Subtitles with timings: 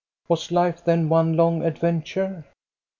[0.29, 2.47] "Was life then one long adventure?